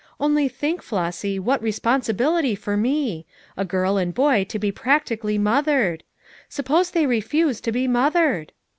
Only 0.19 0.47
think, 0.47 0.81
Flossy, 0.81 1.37
what 1.37 1.61
respon 1.61 1.99
sibility 2.01 2.57
for 2.57 2.75
me; 2.75 3.27
a 3.55 3.63
girl 3.63 3.97
and 3.99 4.15
boy 4.15 4.45
to 4.45 4.57
be 4.57 4.71
practically 4.71 5.37
mothered! 5.37 6.03
Suppose 6.49 6.89
they 6.89 7.05
refuse 7.05 7.61
to 7.61 7.71
be 7.71 7.87
moth 7.87 8.15
ered?" 8.15 8.49